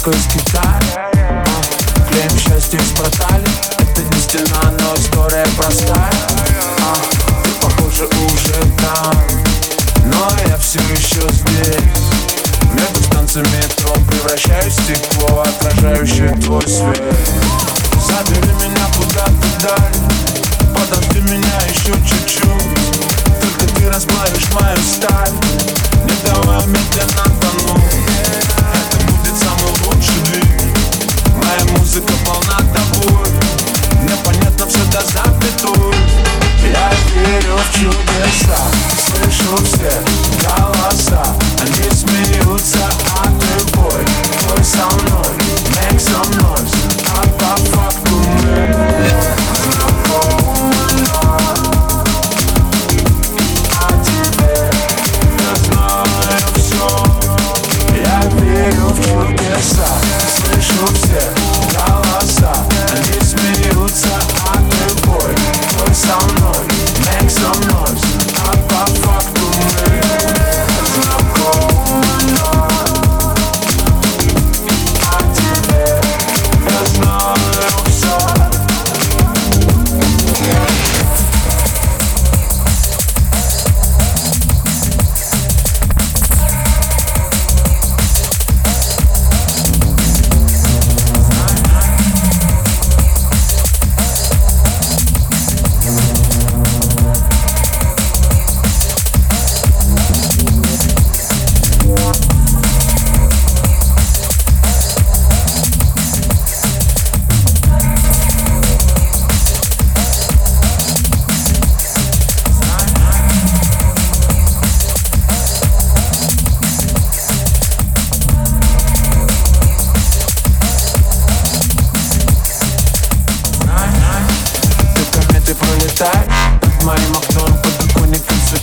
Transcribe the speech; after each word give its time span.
легкости 0.00 0.38
тайм 0.52 1.44
Клеим 2.10 2.38
счастье 2.38 2.78
в 2.78 2.94
портале 2.94 3.46
Это 3.78 4.02
не 4.02 4.20
стена, 4.20 4.72
но 4.78 4.94
история 4.94 5.46
простая. 5.56 6.10
А, 6.80 6.94
Ты, 7.44 7.50
похоже, 7.60 8.04
уже 8.06 8.54
там. 8.80 9.14
Но 10.06 10.30
я 10.48 10.56
все 10.56 10.78
еще 10.90 11.28
здесь. 11.30 11.82
Между 12.72 13.02
станциями 13.04 13.48
метро 13.48 13.92
превращаюсь 14.08 14.74
в 14.74 14.82
стекло 14.82 15.42
Отражающее 15.42 16.34
твой 16.40 16.62
свет. 16.62 17.79
в 37.62 37.72
чудеса. 37.72 38.70
Слышу 38.96 39.56
все 39.64 40.19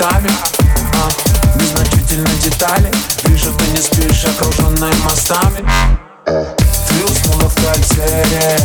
цветами 0.00 0.30
а, 0.94 1.58
Незначительные 1.58 2.34
детали. 2.36 2.90
Вижу, 3.24 3.52
ты 3.52 3.66
не 3.72 3.78
спишь, 3.78 4.24
окруженной 4.24 4.94
мостами. 5.04 5.62
Э. 6.26 6.44
Ты 6.88 7.04
уснула 7.04 7.48
в 7.50 7.54
кольце. 7.54 8.24
Рек 8.30 8.62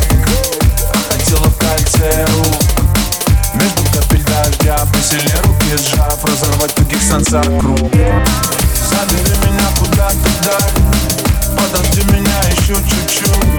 А 0.94 1.12
хотела 1.12 1.44
в 1.44 1.58
кольце 1.58 2.24
рук. 2.36 2.62
Между 3.54 3.82
капель 3.92 4.24
дождя 4.24 4.78
Посильнее 4.92 5.40
руки 5.44 5.76
сжав 5.76 6.24
Разорвать 6.24 6.74
тугих 6.74 7.02
санца 7.02 7.42
круг. 7.42 7.78
Забери 8.90 9.36
меня 9.44 9.68
куда-то 9.78 10.28
даль 10.42 11.56
Подожди 11.56 12.02
меня 12.12 12.40
еще 12.50 12.74
чуть-чуть. 12.74 13.55